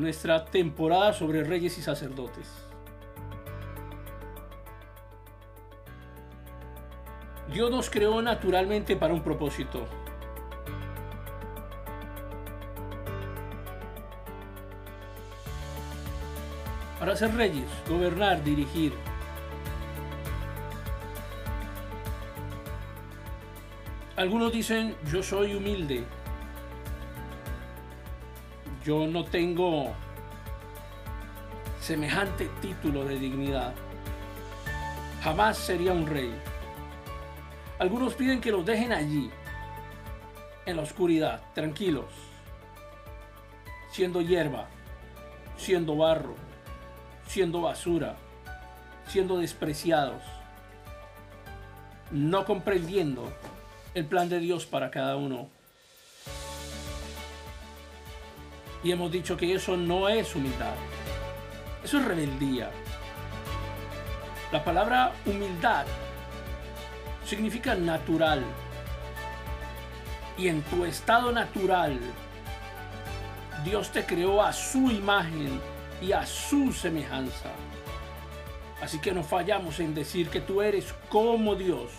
nuestra 0.00 0.44
temporada 0.44 1.12
sobre 1.12 1.44
reyes 1.44 1.76
y 1.78 1.82
sacerdotes. 1.82 2.48
Dios 7.52 7.70
nos 7.70 7.90
creó 7.90 8.22
naturalmente 8.22 8.96
para 8.96 9.12
un 9.12 9.22
propósito. 9.22 9.86
Para 16.98 17.16
ser 17.16 17.34
reyes, 17.34 17.68
gobernar, 17.88 18.42
dirigir. 18.42 18.94
Algunos 24.16 24.52
dicen, 24.52 24.94
yo 25.10 25.22
soy 25.22 25.54
humilde. 25.54 26.04
Yo 28.84 29.06
no 29.06 29.24
tengo 29.24 29.92
semejante 31.80 32.48
título 32.60 33.04
de 33.04 33.18
dignidad. 33.18 33.74
Jamás 35.22 35.56
sería 35.56 35.92
un 35.92 36.06
rey. 36.06 36.34
Algunos 37.78 38.14
piden 38.14 38.40
que 38.40 38.50
los 38.50 38.66
dejen 38.66 38.92
allí, 38.92 39.30
en 40.66 40.76
la 40.76 40.82
oscuridad, 40.82 41.42
tranquilos, 41.54 42.06
siendo 43.90 44.20
hierba, 44.20 44.68
siendo 45.56 45.96
barro, 45.96 46.34
siendo 47.26 47.60
basura, 47.60 48.16
siendo 49.06 49.38
despreciados, 49.38 50.22
no 52.10 52.44
comprendiendo 52.44 53.32
el 53.94 54.06
plan 54.06 54.28
de 54.28 54.38
Dios 54.38 54.66
para 54.66 54.90
cada 54.90 55.16
uno. 55.16 55.48
Y 58.82 58.90
hemos 58.90 59.10
dicho 59.12 59.36
que 59.36 59.54
eso 59.54 59.76
no 59.76 60.08
es 60.08 60.34
humildad, 60.34 60.74
eso 61.84 61.98
es 61.98 62.04
rebeldía. 62.04 62.70
La 64.50 64.62
palabra 64.62 65.12
humildad 65.24 65.86
significa 67.24 67.74
natural. 67.74 68.44
Y 70.36 70.48
en 70.48 70.62
tu 70.62 70.84
estado 70.84 71.30
natural, 71.30 71.98
Dios 73.64 73.90
te 73.90 74.04
creó 74.04 74.42
a 74.42 74.52
su 74.52 74.90
imagen 74.90 75.60
y 76.00 76.12
a 76.12 76.26
su 76.26 76.72
semejanza. 76.72 77.50
Así 78.82 78.98
que 78.98 79.12
no 79.12 79.22
fallamos 79.22 79.78
en 79.78 79.94
decir 79.94 80.28
que 80.28 80.40
tú 80.40 80.60
eres 80.60 80.92
como 81.08 81.54
Dios, 81.54 81.92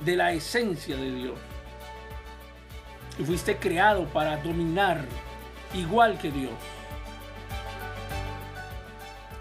de 0.00 0.16
la 0.16 0.32
esencia 0.32 0.96
de 0.96 1.12
Dios. 1.12 1.38
Y 3.18 3.24
fuiste 3.24 3.56
creado 3.56 4.04
para 4.06 4.36
dominar 4.36 5.04
igual 5.74 6.18
que 6.18 6.30
Dios 6.30 6.52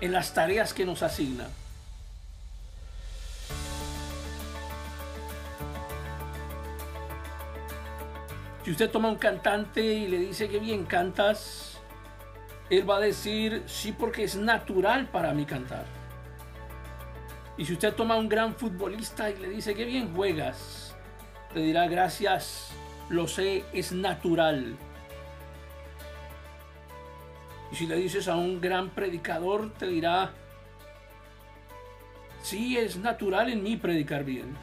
en 0.02 0.12
las 0.12 0.34
tareas 0.34 0.74
que 0.74 0.86
nos 0.86 1.04
asigna. 1.04 1.48
Si 8.64 8.72
usted 8.72 8.90
toma 8.90 9.10
a 9.10 9.12
un 9.12 9.18
cantante 9.18 9.82
y 9.84 10.08
le 10.08 10.18
dice 10.18 10.50
que 10.50 10.58
bien 10.58 10.86
cantas, 10.86 11.80
él 12.70 12.90
va 12.90 12.98
a 12.98 13.00
decir 13.00 13.64
sí 13.68 13.92
porque 13.92 14.24
es 14.24 14.36
natural 14.36 15.08
para 15.10 15.34
mí 15.34 15.46
cantar. 15.46 15.86
Y 17.58 17.66
si 17.66 17.74
usted 17.74 17.94
toma 17.94 18.16
a 18.16 18.18
un 18.18 18.28
gran 18.28 18.56
futbolista 18.56 19.30
y 19.30 19.38
le 19.38 19.50
dice 19.50 19.76
que 19.76 19.86
bien 19.86 20.14
juegas, 20.16 20.96
te 21.54 21.60
dirá 21.60 21.88
gracias, 21.88 22.72
lo 23.10 23.28
sé, 23.28 23.64
es 23.74 23.92
natural. 23.92 24.76
Y 27.72 27.76
si 27.76 27.88
le 27.88 27.96
dices 27.96 28.28
a 28.28 28.36
un 28.36 28.62
gran 28.62 28.90
predicador, 28.90 29.74
te 29.74 29.88
dirá, 29.88 30.32
sí, 32.42 32.78
es 32.78 32.98
natural 32.98 33.50
en 33.50 33.64
mí 33.64 33.78
predicar 33.78 34.24
bien. 34.24 34.56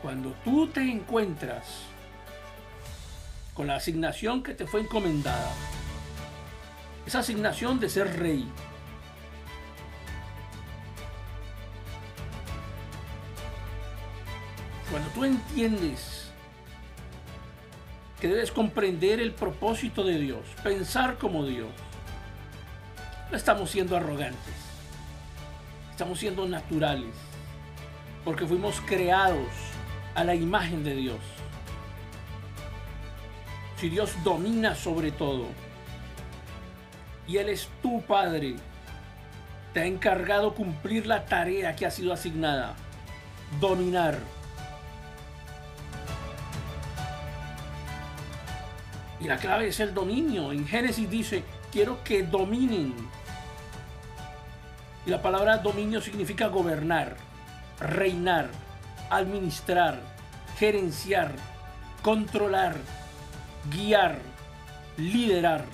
Cuando 0.00 0.30
tú 0.44 0.66
te 0.66 0.80
encuentras 0.80 1.82
con 3.54 3.68
la 3.68 3.76
asignación 3.76 4.42
que 4.42 4.54
te 4.54 4.66
fue 4.66 4.80
encomendada, 4.80 5.52
esa 7.06 7.20
asignación 7.20 7.78
de 7.78 7.88
ser 7.88 8.18
rey, 8.18 8.48
cuando 14.92 15.08
tú 15.08 15.24
entiendes 15.24 16.30
que 18.20 18.28
debes 18.28 18.52
comprender 18.52 19.20
el 19.20 19.32
propósito 19.32 20.04
de 20.04 20.18
Dios, 20.18 20.40
pensar 20.62 21.16
como 21.16 21.46
Dios, 21.46 21.70
no 23.30 23.36
estamos 23.38 23.70
siendo 23.70 23.96
arrogantes, 23.96 24.54
estamos 25.90 26.18
siendo 26.18 26.46
naturales, 26.46 27.14
porque 28.22 28.46
fuimos 28.46 28.82
creados 28.82 29.48
a 30.14 30.24
la 30.24 30.34
imagen 30.34 30.84
de 30.84 30.94
Dios. 30.94 31.20
Si 33.78 33.88
Dios 33.88 34.12
domina 34.22 34.74
sobre 34.74 35.10
todo 35.10 35.46
y 37.26 37.38
Él 37.38 37.48
es 37.48 37.70
tu 37.80 38.02
Padre, 38.02 38.56
te 39.72 39.80
ha 39.80 39.86
encargado 39.86 40.54
cumplir 40.54 41.06
la 41.06 41.24
tarea 41.24 41.74
que 41.76 41.86
ha 41.86 41.90
sido 41.90 42.12
asignada, 42.12 42.74
dominar. 43.58 44.18
Y 49.22 49.28
la 49.28 49.36
clave 49.36 49.68
es 49.68 49.78
el 49.80 49.94
dominio. 49.94 50.52
En 50.52 50.66
Génesis 50.66 51.08
dice, 51.08 51.44
quiero 51.70 52.02
que 52.02 52.22
dominen. 52.24 52.94
Y 55.06 55.10
la 55.10 55.22
palabra 55.22 55.58
dominio 55.58 56.00
significa 56.00 56.48
gobernar, 56.48 57.16
reinar 57.78 58.50
administrar, 59.12 60.00
gerenciar, 60.58 61.32
controlar, 62.00 62.76
guiar, 63.70 64.18
liderar. 64.96 65.66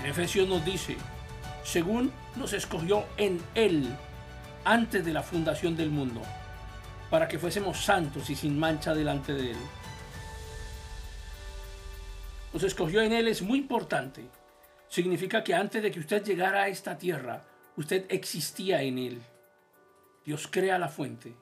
En 0.00 0.06
Efesios 0.06 0.48
nos 0.48 0.64
dice, 0.64 0.96
según 1.64 2.12
nos 2.36 2.52
escogió 2.52 3.04
en 3.16 3.42
Él 3.56 3.92
antes 4.64 5.04
de 5.04 5.12
la 5.12 5.24
fundación 5.24 5.76
del 5.76 5.90
mundo, 5.90 6.22
para 7.10 7.28
que 7.28 7.38
fuésemos 7.38 7.84
santos 7.84 8.28
y 8.30 8.34
sin 8.34 8.58
mancha 8.58 8.94
delante 8.94 9.32
de 9.32 9.52
Él. 9.52 9.58
Nos 12.52 12.62
escogió 12.62 13.02
en 13.02 13.12
Él 13.12 13.28
es 13.28 13.42
muy 13.42 13.58
importante 13.58 14.28
significa 14.88 15.44
que 15.44 15.54
antes 15.54 15.82
de 15.82 15.90
que 15.90 16.00
usted 16.00 16.24
llegara 16.24 16.62
a 16.62 16.68
esta 16.68 16.96
tierra, 16.96 17.44
usted 17.76 18.06
existía 18.08 18.82
en 18.82 18.98
él. 18.98 19.22
Dios 20.24 20.48
crea 20.50 20.78
la 20.78 20.88
fuente 20.88 21.34